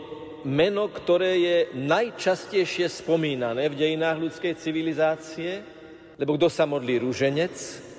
meno, 0.46 0.86
ktoré 0.86 1.34
je 1.34 1.58
najčastejšie 1.82 2.86
spomínané 2.86 3.66
v 3.66 3.74
dejinách 3.74 4.22
ľudskej 4.22 4.54
civilizácie, 4.54 5.66
lebo 6.14 6.38
kto 6.38 6.46
sa 6.46 6.62
modlí 6.62 7.02
rúženec, 7.02 7.89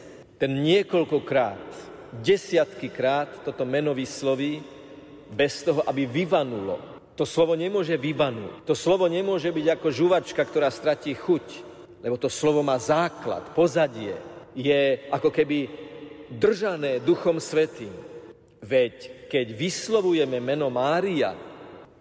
ten 0.41 0.57
niekoľkokrát, 0.57 1.61
desiatky 2.17 2.89
krát 2.89 3.45
toto 3.45 3.61
meno 3.61 3.93
vysloví 3.93 4.57
bez 5.29 5.61
toho, 5.61 5.85
aby 5.85 6.09
vyvanulo 6.09 6.91
to 7.21 7.27
slovo 7.29 7.53
nemôže 7.53 7.93
vyvanúť. 8.01 8.65
To 8.65 8.73
slovo 8.73 9.05
nemôže 9.05 9.53
byť 9.53 9.77
ako 9.77 9.87
žuvačka, 9.93 10.41
ktorá 10.41 10.73
stratí 10.73 11.13
chuť, 11.13 11.45
lebo 12.01 12.17
to 12.17 12.31
slovo 12.31 12.65
má 12.65 12.79
základ, 12.81 13.51
pozadie. 13.53 14.17
Je 14.57 15.05
ako 15.13 15.29
keby 15.29 15.69
držané 16.33 16.97
Duchom 17.05 17.37
Svetým. 17.37 17.93
Veď 18.65 19.27
keď 19.29 19.53
vyslovujeme 19.53 20.41
meno 20.41 20.73
Mária, 20.73 21.37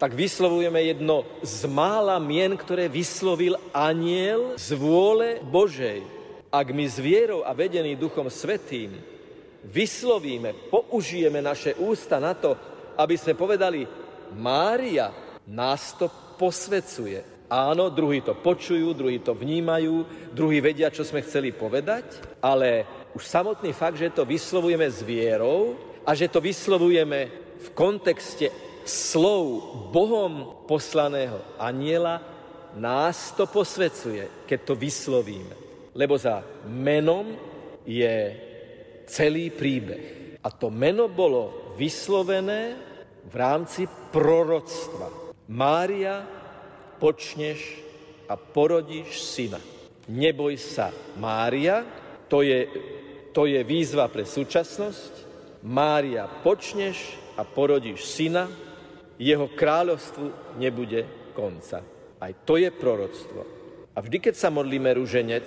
tak 0.01 0.17
vyslovujeme 0.17 0.81
jedno 0.89 1.21
z 1.45 1.69
mála 1.69 2.17
mien, 2.17 2.57
ktoré 2.57 2.89
vyslovil 2.89 3.61
aniel 3.69 4.57
z 4.57 4.73
vôle 4.73 5.37
Božej. 5.45 6.01
Ak 6.51 6.67
my 6.75 6.83
s 6.83 6.99
vierou 6.99 7.47
a 7.47 7.55
vedený 7.55 7.95
Duchom 7.95 8.27
Svetým 8.27 8.99
vyslovíme, 9.63 10.67
použijeme 10.67 11.39
naše 11.39 11.71
ústa 11.79 12.19
na 12.19 12.35
to, 12.35 12.59
aby 12.99 13.15
sme 13.15 13.39
povedali 13.39 13.87
Mária 14.35 15.15
nás 15.47 15.95
to 15.95 16.11
posvecuje. 16.35 17.47
Áno, 17.51 17.87
druhí 17.91 18.19
to 18.19 18.35
počujú, 18.35 18.95
druhí 18.95 19.19
to 19.19 19.35
vnímajú, 19.35 20.07
druhí 20.31 20.63
vedia, 20.63 20.91
čo 20.91 21.03
sme 21.03 21.23
chceli 21.23 21.51
povedať, 21.51 22.39
ale 22.43 22.87
už 23.11 23.23
samotný 23.23 23.75
fakt, 23.75 23.99
že 23.99 24.11
to 24.11 24.23
vyslovujeme 24.23 24.87
s 24.87 25.03
vierou 25.03 25.75
a 26.07 26.15
že 26.15 26.31
to 26.31 26.39
vyslovujeme 26.39 27.19
v 27.59 27.67
kontexte 27.75 28.47
slov 28.87 29.59
Bohom 29.91 30.63
poslaného 30.67 31.43
aniela, 31.59 32.23
nás 32.75 33.35
to 33.35 33.47
posvecuje, 33.47 34.47
keď 34.47 34.59
to 34.63 34.73
vyslovíme. 34.79 35.70
Lebo 35.91 36.15
za 36.15 36.43
menom 36.67 37.35
je 37.83 38.15
celý 39.07 39.51
príbeh. 39.51 40.39
A 40.41 40.49
to 40.49 40.71
meno 40.71 41.11
bolo 41.11 41.73
vyslovené 41.75 42.61
v 43.27 43.33
rámci 43.35 43.85
proroctva. 44.09 45.35
Mária, 45.51 46.23
počneš 46.97 47.59
a 48.31 48.39
porodíš 48.39 49.19
syna. 49.19 49.59
Neboj 50.07 50.55
sa, 50.57 50.89
Mária, 51.19 51.83
to 52.31 52.41
je, 52.41 52.65
to 53.35 53.45
je 53.45 53.61
výzva 53.61 54.07
pre 54.07 54.23
súčasnosť. 54.23 55.29
Mária, 55.67 56.25
počneš 56.25 57.19
a 57.37 57.43
porodíš 57.45 58.07
syna, 58.07 58.49
jeho 59.21 59.51
kráľovstvu 59.53 60.57
nebude 60.57 61.05
konca. 61.37 61.85
Aj 62.17 62.31
to 62.41 62.57
je 62.57 62.73
proroctvo. 62.73 63.41
A 63.93 63.99
vždy, 64.01 64.17
keď 64.17 64.35
sa 64.39 64.49
modlíme 64.49 64.89
ruženec 64.97 65.45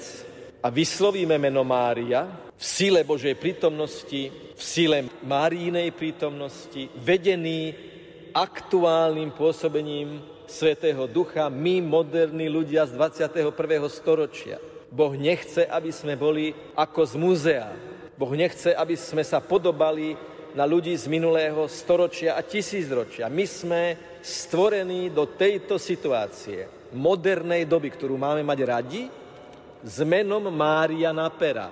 a 0.64 0.72
vyslovíme 0.72 1.36
meno 1.36 1.60
Mária 1.60 2.24
v 2.56 2.64
sile 2.64 3.04
Božej 3.04 3.36
prítomnosti, 3.36 4.32
v 4.56 4.62
sile 4.64 5.04
Márínej 5.20 5.92
prítomnosti, 5.92 6.88
vedený 6.96 7.76
aktuálnym 8.32 9.36
pôsobením 9.36 10.24
Svetého 10.48 11.04
Ducha, 11.04 11.52
my, 11.52 11.84
moderní 11.84 12.48
ľudia 12.48 12.88
z 12.88 12.96
21. 12.96 13.52
storočia. 13.92 14.56
Boh 14.88 15.12
nechce, 15.12 15.68
aby 15.68 15.92
sme 15.92 16.16
boli 16.16 16.56
ako 16.72 17.00
z 17.04 17.14
múzea. 17.20 17.68
Boh 18.16 18.32
nechce, 18.32 18.72
aby 18.72 18.96
sme 18.96 19.20
sa 19.20 19.44
podobali 19.44 20.16
na 20.56 20.64
ľudí 20.64 20.96
z 20.96 21.10
minulého 21.12 21.68
storočia 21.68 22.38
a 22.38 22.46
tisícročia. 22.46 23.28
My 23.28 23.44
sme 23.44 23.82
stvorení 24.22 25.12
do 25.12 25.28
tejto 25.28 25.76
situácie, 25.76 26.88
modernej 26.96 27.66
doby, 27.68 27.90
ktorú 27.90 28.14
máme 28.16 28.46
mať 28.46 28.60
radi, 28.64 29.02
s 29.84 30.00
menom 30.00 30.48
Mária 30.48 31.12
Napera. 31.12 31.68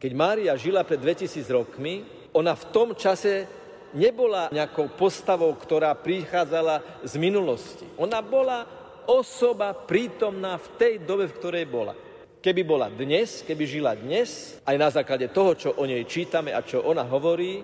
Keď 0.00 0.12
Mária 0.16 0.56
žila 0.56 0.80
pred 0.80 0.96
2000 0.96 1.44
rokmi, 1.52 2.08
ona 2.32 2.56
v 2.56 2.64
tom 2.72 2.96
čase 2.96 3.44
nebola 3.92 4.48
nejakou 4.48 4.88
postavou, 4.96 5.52
ktorá 5.52 5.92
prichádzala 5.92 7.04
z 7.04 7.20
minulosti. 7.20 7.84
Ona 8.00 8.24
bola 8.24 8.64
osoba 9.04 9.76
prítomná 9.76 10.56
v 10.56 10.68
tej 10.80 10.94
dobe, 11.04 11.28
v 11.28 11.36
ktorej 11.36 11.66
bola. 11.68 11.92
Keby 12.40 12.64
bola 12.64 12.88
dnes, 12.88 13.44
keby 13.44 13.64
žila 13.68 13.92
dnes, 13.92 14.56
aj 14.64 14.76
na 14.80 14.88
základe 14.88 15.28
toho, 15.28 15.52
čo 15.52 15.68
o 15.76 15.84
nej 15.84 16.08
čítame 16.08 16.56
a 16.56 16.64
čo 16.64 16.80
ona 16.80 17.04
hovorí, 17.04 17.60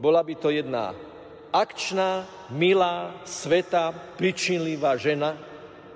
bola 0.00 0.24
by 0.24 0.34
to 0.40 0.48
jedna 0.48 0.96
akčná, 1.52 2.24
milá, 2.48 3.12
sveta, 3.28 3.92
pričinlivá 4.16 4.96
žena, 4.96 5.36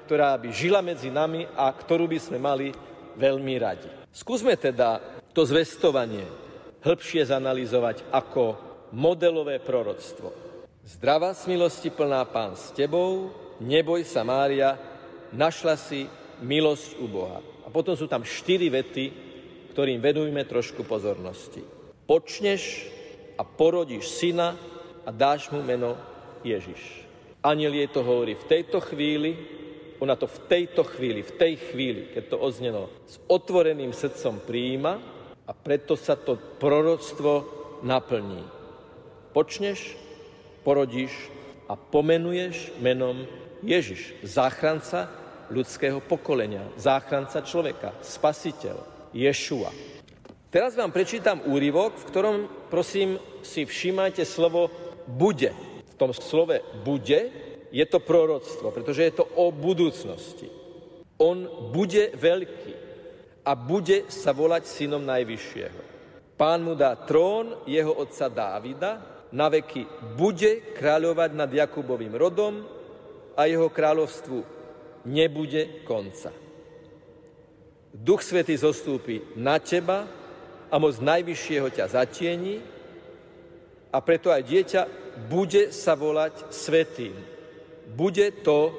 ktorá 0.04 0.36
by 0.36 0.52
žila 0.52 0.84
medzi 0.84 1.08
nami 1.08 1.48
a 1.56 1.72
ktorú 1.72 2.04
by 2.04 2.18
sme 2.20 2.36
mali 2.36 2.68
veľmi 3.16 3.54
radi. 3.56 3.88
Skúsme 4.12 4.56
teda 4.56 5.00
to 5.32 5.44
zvestovanie 5.44 6.24
hĺbšie 6.84 7.26
zanalizovať 7.26 8.06
ako 8.14 8.44
modelové 8.94 9.58
proroctvo. 9.58 10.30
Zdravá 10.86 11.34
milosti 11.50 11.90
plná 11.90 12.22
pán 12.30 12.54
s 12.54 12.70
tebou, 12.70 13.34
neboj 13.58 14.06
sa 14.06 14.22
Mária, 14.22 14.78
našla 15.34 15.74
si 15.74 16.06
milosť 16.40 17.02
u 17.02 17.10
Boha. 17.10 17.42
A 17.66 17.68
potom 17.74 17.98
sú 17.98 18.06
tam 18.06 18.22
štyri 18.22 18.70
vety, 18.70 19.06
ktorým 19.74 19.98
venujme 19.98 20.46
trošku 20.46 20.86
pozornosti. 20.86 21.60
Počneš 22.06 22.86
a 23.34 23.42
porodíš 23.42 24.06
syna 24.22 24.54
a 25.02 25.10
dáš 25.10 25.50
mu 25.50 25.60
meno 25.66 25.98
Ježiš. 26.46 27.02
Aniel 27.42 27.74
jej 27.74 27.90
to 27.90 28.06
hovorí 28.06 28.38
v 28.38 28.48
tejto 28.48 28.78
chvíli, 28.78 29.55
ona 30.00 30.16
to 30.16 30.28
v 30.28 30.38
tejto 30.48 30.84
chvíli, 30.84 31.24
v 31.24 31.36
tej 31.36 31.54
chvíli, 31.70 32.02
keď 32.12 32.24
to 32.32 32.36
oznelo, 32.40 32.92
s 33.08 33.16
otvoreným 33.26 33.92
srdcom 33.96 34.42
prijíma 34.44 34.92
a 35.46 35.52
preto 35.54 35.96
sa 35.96 36.18
to 36.18 36.36
proroctvo 36.58 37.32
naplní. 37.84 38.42
Počneš, 39.32 39.94
porodíš 40.64 41.12
a 41.68 41.76
pomenuješ 41.76 42.76
menom 42.82 43.26
Ježiš, 43.62 44.14
záchranca 44.26 45.10
ľudského 45.50 46.02
pokolenia, 46.02 46.66
záchranca 46.76 47.42
človeka, 47.42 47.94
spasiteľ, 48.02 48.76
Ješua. 49.14 49.70
Teraz 50.50 50.74
vám 50.76 50.90
prečítam 50.90 51.42
úryvok, 51.46 51.96
v 52.00 52.08
ktorom, 52.10 52.36
prosím, 52.72 53.20
si 53.44 53.64
všímajte 53.64 54.24
slovo 54.24 54.68
bude. 55.06 55.54
V 55.92 55.94
tom 55.94 56.10
slove 56.12 56.60
bude 56.82 57.30
je 57.72 57.84
to 57.86 57.98
proroctvo, 58.02 58.70
pretože 58.70 59.02
je 59.02 59.12
to 59.22 59.24
o 59.38 59.50
budúcnosti. 59.50 60.48
On 61.16 61.70
bude 61.72 62.12
veľký 62.14 62.74
a 63.46 63.52
bude 63.54 64.10
sa 64.10 64.34
volať 64.34 64.66
synom 64.66 65.02
Najvyššieho. 65.06 65.80
Pán 66.36 66.60
mu 66.60 66.76
dá 66.76 66.92
trón 66.98 67.64
jeho 67.64 67.96
otca 67.96 68.28
Dávida, 68.28 68.92
na 69.32 69.48
veky 69.48 70.14
bude 70.14 70.76
kráľovať 70.76 71.30
nad 71.32 71.50
Jakubovým 71.50 72.14
rodom 72.14 72.62
a 73.34 73.42
jeho 73.48 73.72
kráľovstvu 73.72 74.38
nebude 75.08 75.82
konca. 75.86 76.30
Duch 77.96 78.20
Svety 78.20 78.60
zostúpi 78.60 79.24
na 79.40 79.56
teba 79.56 80.04
a 80.68 80.76
moc 80.76 81.00
Najvyššieho 81.00 81.68
ťa 81.72 81.86
zatieni 81.88 82.60
a 83.88 83.98
preto 84.04 84.28
aj 84.28 84.42
dieťa 84.44 84.82
bude 85.32 85.72
sa 85.72 85.96
volať 85.96 86.52
Svetým. 86.52 87.35
Bude 87.96 88.28
to 88.44 88.76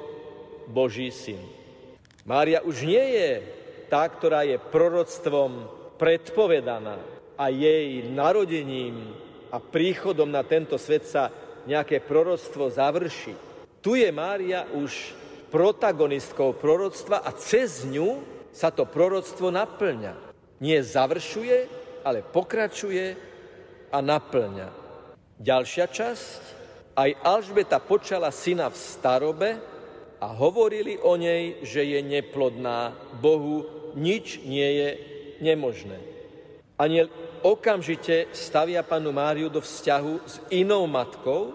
Boží 0.70 1.10
syn. 1.10 1.42
Mária 2.22 2.62
už 2.62 2.86
nie 2.86 3.02
je 3.18 3.30
tá, 3.90 4.06
ktorá 4.06 4.46
je 4.46 4.62
proroctvom 4.62 5.66
predpovedaná 5.98 7.02
a 7.34 7.50
jej 7.50 8.06
narodením 8.14 9.10
a 9.50 9.58
príchodom 9.58 10.30
na 10.30 10.46
tento 10.46 10.78
svet 10.78 11.10
sa 11.10 11.34
nejaké 11.66 11.98
proroctvo 11.98 12.70
završí. 12.70 13.34
Tu 13.82 13.98
je 13.98 14.10
Mária 14.14 14.70
už 14.70 15.18
protagonistkou 15.50 16.54
proroctva 16.54 17.18
a 17.26 17.34
cez 17.34 17.82
ňu 17.90 18.22
sa 18.54 18.70
to 18.70 18.86
proroctvo 18.86 19.50
naplňa. 19.50 20.14
Nie 20.62 20.78
završuje, 20.86 21.56
ale 22.06 22.22
pokračuje 22.22 23.18
a 23.90 23.98
naplňa. 23.98 24.68
Ďalšia 25.42 25.86
časť. 25.90 26.57
Aj 26.98 27.14
Alžbeta 27.22 27.78
počala 27.78 28.34
syna 28.34 28.66
v 28.66 28.74
starobe 28.74 29.50
a 30.18 30.26
hovorili 30.34 30.98
o 30.98 31.14
nej, 31.14 31.62
že 31.62 31.86
je 31.86 32.02
neplodná. 32.02 32.90
Bohu 33.22 33.62
nič 33.94 34.42
nie 34.42 34.66
je 34.66 34.88
nemožné. 35.38 35.94
Aniel 36.74 37.06
okamžite 37.46 38.34
stavia 38.34 38.82
panu 38.82 39.14
Máriu 39.14 39.46
do 39.46 39.62
vzťahu 39.62 40.14
s 40.26 40.42
inou 40.50 40.90
matkou. 40.90 41.54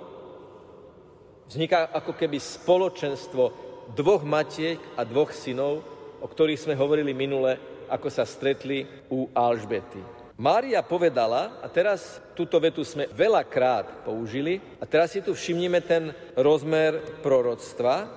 Vzniká 1.52 1.92
ako 1.92 2.16
keby 2.16 2.40
spoločenstvo 2.40 3.44
dvoch 3.92 4.24
matiek 4.24 4.80
a 4.96 5.04
dvoch 5.04 5.36
synov, 5.36 5.84
o 6.24 6.28
ktorých 6.32 6.72
sme 6.72 6.80
hovorili 6.80 7.12
minule, 7.12 7.60
ako 7.92 8.08
sa 8.08 8.24
stretli 8.24 8.88
u 9.12 9.28
Alžbety. 9.36 10.23
Mária 10.44 10.84
povedala, 10.84 11.64
a 11.64 11.72
teraz 11.72 12.20
túto 12.36 12.60
vetu 12.60 12.84
sme 12.84 13.08
veľakrát 13.08 14.04
použili, 14.04 14.60
a 14.76 14.84
teraz 14.84 15.16
si 15.16 15.24
tu 15.24 15.32
všimnime 15.32 15.80
ten 15.80 16.12
rozmer 16.36 17.24
proroctva. 17.24 18.12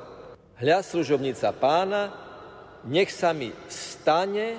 Hľa 0.59 0.83
služobnica 0.83 1.55
pána, 1.55 2.11
nech 2.91 3.15
sa 3.15 3.31
mi 3.31 3.55
stane 3.71 4.59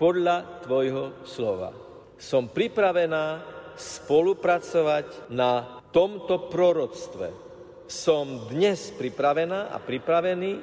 podľa 0.00 0.64
tvojho 0.64 1.20
slova. 1.28 1.76
Som 2.16 2.48
pripravená 2.48 3.44
spolupracovať 3.76 5.28
na 5.36 5.84
tomto 5.92 6.48
proroctve 6.48 7.28
som 7.86 8.50
dnes 8.50 8.90
pripravená 8.96 9.68
a 9.68 9.78
pripravený 9.78 10.58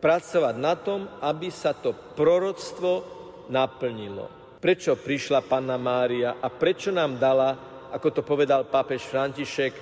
pracovať 0.00 0.54
na 0.56 0.74
tom, 0.78 1.04
aby 1.20 1.52
sa 1.52 1.76
to 1.76 1.92
proroctvo 2.16 3.04
naplnilo. 3.52 4.41
Prečo 4.62 4.94
prišla 4.94 5.42
Panna 5.42 5.74
Mária 5.74 6.38
a 6.38 6.46
prečo 6.46 6.94
nám 6.94 7.18
dala, 7.18 7.58
ako 7.90 8.08
to 8.14 8.22
povedal 8.22 8.62
pápež 8.62 9.02
František, 9.02 9.74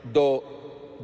do 0.00 0.40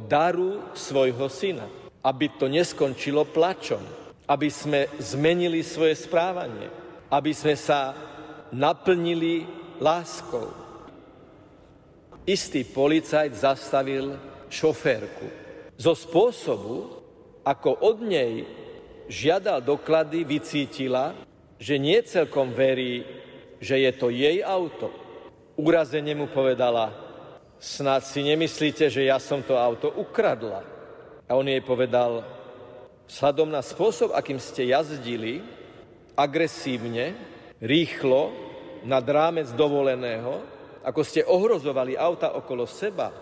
daru 0.09 0.73
svojho 0.73 1.29
syna. 1.29 1.69
Aby 2.01 2.33
to 2.33 2.49
neskončilo 2.49 3.29
plačom, 3.29 3.77
aby 4.25 4.49
sme 4.49 4.89
zmenili 4.97 5.61
svoje 5.61 6.01
správanie, 6.01 6.65
aby 7.13 7.29
sme 7.29 7.53
sa 7.53 7.93
naplnili 8.57 9.45
láskou. 9.77 10.49
Istý 12.25 12.73
policajt 12.73 13.37
zastavil 13.37 14.17
šoférku. 14.49 15.29
Zo 15.77 15.93
spôsobu, 15.93 17.05
ako 17.45 17.85
od 17.85 18.01
nej 18.01 18.49
žiadal 19.05 19.61
doklady, 19.61 20.25
vycítila, 20.25 21.13
že 21.61 21.77
nie 21.77 22.01
celkom 22.01 22.49
verí, 22.49 23.05
že 23.61 23.77
je 23.77 23.91
to 23.93 24.09
jej 24.09 24.41
auto. 24.41 24.89
Urazene 25.53 26.17
mu 26.17 26.25
povedala, 26.25 26.89
snad 27.61 28.01
si 28.01 28.25
nemyslíte, 28.25 28.89
že 28.89 29.05
ja 29.05 29.21
som 29.21 29.45
to 29.45 29.53
auto 29.53 29.93
ukradla. 29.93 30.65
A 31.29 31.37
on 31.37 31.45
jej 31.45 31.61
povedal, 31.61 32.25
vzhľadom 33.05 33.53
na 33.53 33.61
spôsob, 33.61 34.09
akým 34.17 34.41
ste 34.41 34.73
jazdili, 34.73 35.45
agresívne, 36.17 37.13
rýchlo, 37.61 38.33
nad 38.81 39.05
rámec 39.05 39.53
dovoleného, 39.53 40.41
ako 40.81 41.01
ste 41.05 41.21
ohrozovali 41.21 41.93
auta 41.93 42.33
okolo 42.33 42.65
seba, 42.65 43.13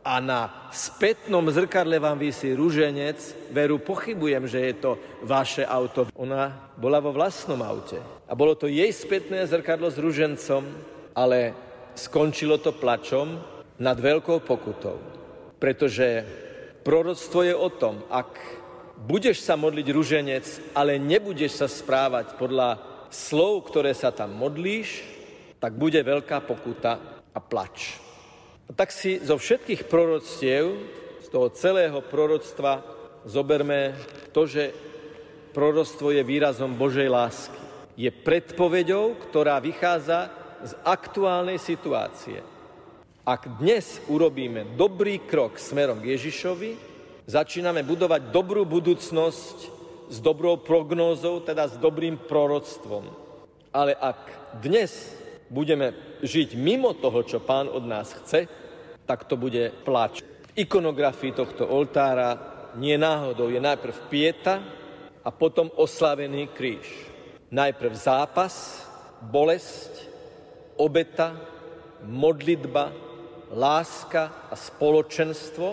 a 0.00 0.16
na 0.20 0.68
spätnom 0.72 1.44
zrkadle 1.52 2.00
vám 2.00 2.16
vysí 2.16 2.56
rúženec, 2.56 3.20
veru 3.52 3.76
pochybujem, 3.76 4.48
že 4.48 4.60
je 4.72 4.74
to 4.80 4.90
vaše 5.24 5.60
auto. 5.64 6.08
Ona 6.16 6.72
bola 6.80 7.04
vo 7.04 7.12
vlastnom 7.12 7.60
aute 7.60 8.00
a 8.24 8.32
bolo 8.32 8.56
to 8.56 8.64
jej 8.64 8.88
spätné 8.88 9.44
zrkadlo 9.44 9.92
s 9.92 10.00
rúžencom, 10.00 10.64
ale 11.12 11.52
skončilo 11.92 12.56
to 12.56 12.72
plačom 12.72 13.36
nad 13.76 13.96
veľkou 14.00 14.40
pokutou. 14.40 14.96
Pretože 15.60 16.24
proroctvo 16.80 17.44
je 17.44 17.54
o 17.56 17.68
tom, 17.68 18.00
ak 18.08 18.32
budeš 19.04 19.44
sa 19.44 19.56
modliť 19.60 19.86
rúženec, 19.92 20.46
ale 20.72 20.96
nebudeš 20.96 21.60
sa 21.60 21.68
správať 21.68 22.40
podľa 22.40 22.80
slov, 23.12 23.68
ktoré 23.68 23.92
sa 23.92 24.08
tam 24.08 24.32
modlíš, 24.32 25.04
tak 25.60 25.76
bude 25.76 26.00
veľká 26.00 26.40
pokuta 26.48 27.20
a 27.36 27.38
plač. 27.40 28.00
Tak 28.70 28.94
si 28.94 29.18
zo 29.18 29.34
všetkých 29.34 29.90
proroctiev, 29.90 30.78
z 31.18 31.26
toho 31.26 31.50
celého 31.50 31.98
proroctva, 32.06 32.86
zoberme 33.26 33.98
to, 34.30 34.46
že 34.46 34.70
proroctvo 35.50 36.14
je 36.14 36.22
výrazom 36.22 36.78
Božej 36.78 37.10
lásky. 37.10 37.58
je 37.98 38.08
predpovedou, 38.08 39.18
ktorá 39.28 39.60
vychádza 39.60 40.32
z 40.64 40.72
aktuálnej 40.88 41.60
situácie. 41.60 42.40
Ak 43.26 43.60
dnes 43.60 44.00
urobíme 44.08 44.72
dobrý 44.78 45.20
krok 45.20 45.60
smerom 45.60 46.00
k 46.00 46.16
Ježišovi, 46.16 46.70
začíname 47.28 47.84
budovať 47.84 48.32
dobrú 48.32 48.64
budúcnosť 48.64 49.56
s 50.08 50.16
dobrou 50.22 50.56
prognózou, 50.56 51.44
teda 51.44 51.68
s 51.68 51.76
dobrým 51.76 52.16
proroctvom. 52.16 53.04
Ale 53.70 53.92
ak 53.92 54.54
dnes 54.64 55.12
budeme 55.52 55.92
žiť 56.24 56.56
mimo 56.56 56.96
toho, 56.96 57.20
čo 57.26 57.42
pán 57.42 57.68
od 57.68 57.84
nás 57.84 58.16
chce, 58.16 58.59
tak 59.10 59.26
to 59.26 59.34
bude 59.34 59.74
plač. 59.82 60.22
V 60.22 60.62
ikonografii 60.62 61.34
tohto 61.34 61.66
oltára 61.66 62.38
nie 62.78 62.94
náhodou 62.94 63.50
je 63.50 63.58
najprv 63.58 64.06
pieta 64.06 64.62
a 65.26 65.34
potom 65.34 65.66
oslavený 65.74 66.54
kríž. 66.54 66.86
Najprv 67.50 67.90
zápas, 67.98 68.86
bolesť, 69.18 70.06
obeta, 70.78 71.34
modlitba, 72.06 72.94
láska 73.50 74.46
a 74.46 74.54
spoločenstvo, 74.54 75.68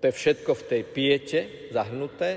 to 0.00 0.04
je 0.04 0.12
všetko 0.12 0.52
v 0.52 0.66
tej 0.68 0.82
piete 0.84 1.38
zahrnuté. 1.72 2.30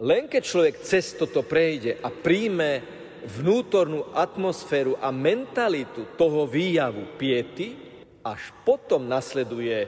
Len 0.00 0.32
keď 0.32 0.42
človek 0.48 0.74
cez 0.80 1.12
toto 1.12 1.44
prejde 1.44 2.00
a 2.00 2.08
príjme 2.08 2.80
vnútornú 3.28 4.16
atmosféru 4.16 4.96
a 4.96 5.12
mentalitu 5.12 6.16
toho 6.16 6.48
výjavu 6.48 7.20
piety, 7.20 7.83
až 8.24 8.40
potom 8.64 9.04
nasleduje 9.04 9.84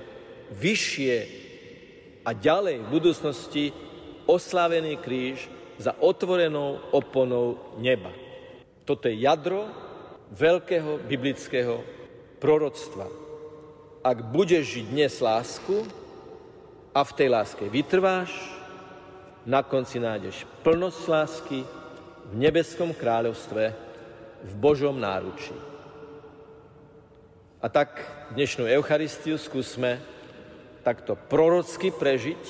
vyššie 0.52 1.16
a 2.22 2.30
ďalej 2.36 2.84
v 2.84 2.92
budúcnosti 2.92 3.64
oslávený 4.28 5.00
kríž 5.00 5.48
za 5.80 5.96
otvorenou 5.96 6.78
oponou 6.92 7.56
neba. 7.80 8.12
Toto 8.84 9.08
je 9.08 9.24
jadro 9.24 9.66
veľkého 10.36 11.02
biblického 11.08 11.80
proroctva. 12.38 13.08
Ak 14.04 14.22
budeš 14.30 14.78
žiť 14.78 14.86
dnes 14.86 15.14
lásku 15.18 15.82
a 16.94 17.00
v 17.02 17.12
tej 17.16 17.28
láske 17.32 17.64
vytrváš, 17.66 18.30
na 19.46 19.62
konci 19.62 20.02
nájdeš 20.02 20.42
plnosť 20.66 21.02
lásky 21.06 21.60
v 22.26 22.32
nebeskom 22.34 22.90
kráľovstve, 22.90 23.64
v 24.46 24.52
Božom 24.58 24.98
náručí. 24.98 25.54
A 27.56 27.72
tak 27.72 28.04
dnešnú 28.36 28.68
Eucharistiu 28.68 29.40
skúsme 29.40 29.96
takto 30.84 31.16
prorocky 31.16 31.88
prežiť, 31.88 32.44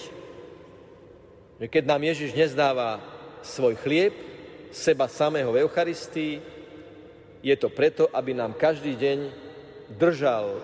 že 1.63 1.67
keď 1.71 1.85
nám 1.87 2.03
Ježiš 2.11 2.35
nezdáva 2.35 2.99
svoj 3.39 3.79
chlieb, 3.79 4.11
seba 4.75 5.07
samého 5.07 5.55
v 5.55 5.63
Eucharistii, 5.63 6.43
je 7.39 7.55
to 7.55 7.71
preto, 7.71 8.11
aby 8.11 8.35
nám 8.35 8.59
každý 8.59 8.99
deň 8.99 9.19
držal 9.95 10.59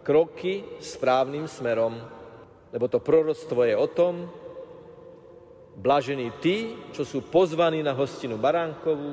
kroky 0.00 0.64
správnym 0.80 1.44
smerom, 1.44 1.92
lebo 2.72 2.88
to 2.88 3.04
proroctvo 3.04 3.68
je 3.68 3.76
o 3.76 3.88
tom, 3.92 4.32
blažení 5.76 6.32
tí, 6.40 6.72
čo 6.96 7.04
sú 7.04 7.20
pozvaní 7.28 7.84
na 7.84 7.92
hostinu 7.92 8.40
baránkovú, 8.40 9.12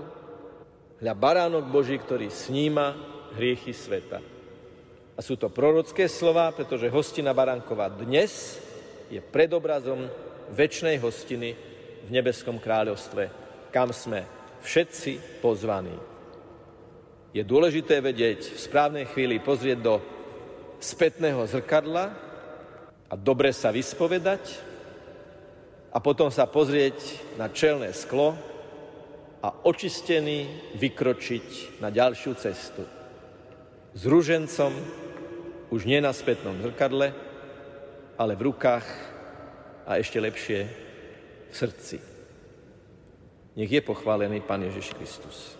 hľa 1.03 1.11
baránok 1.11 1.67
Boží, 1.67 1.99
ktorý 1.99 2.31
sníma 2.31 3.12
hriechy 3.37 3.73
sveta. 3.73 4.21
A 5.13 5.19
sú 5.21 5.37
to 5.37 5.53
prorocké 5.53 6.09
slova, 6.09 6.49
pretože 6.49 6.89
hostina 6.89 7.37
baránková 7.37 7.89
dnes 7.93 8.57
je 9.13 9.21
predobrazom 9.21 10.09
väčšnej 10.53 10.97
hostiny 10.97 11.53
v 12.03 12.09
nebeskom 12.09 12.57
kráľovstve, 12.57 13.29
kam 13.69 13.93
sme 13.93 14.25
všetci 14.65 15.43
pozvaní. 15.43 15.93
Je 17.33 17.41
dôležité 17.45 18.01
vedieť 18.01 18.57
v 18.57 18.59
správnej 18.61 19.05
chvíli 19.09 19.41
pozrieť 19.41 19.79
do 19.81 20.01
spätného 20.81 21.45
zrkadla 21.49 22.13
a 23.09 23.13
dobre 23.13 23.53
sa 23.53 23.69
vyspovedať 23.69 24.73
a 25.93 25.97
potom 26.01 26.33
sa 26.33 26.49
pozrieť 26.49 26.97
na 27.37 27.53
čelné 27.53 27.93
sklo 27.93 28.33
a 29.43 29.49
očistený 29.69 30.73
vykročiť 30.77 31.77
na 31.81 31.93
ďalšiu 31.93 32.33
cestu. 32.33 33.02
S 33.93 34.03
ružencom 34.05 34.73
už 35.69 35.85
nie 35.85 36.01
na 36.01 36.13
spätnom 36.13 36.57
zrkadle, 36.61 37.13
ale 38.17 38.33
v 38.37 38.49
rukách 38.49 38.85
a 39.85 39.97
ešte 39.97 40.21
lepšie 40.21 40.59
v 41.49 41.53
srdci. 41.53 41.97
Nech 43.53 43.69
je 43.69 43.81
pochválený 43.81 44.41
Pán 44.41 44.65
Ježiš 44.65 44.97
Kristus. 44.97 45.51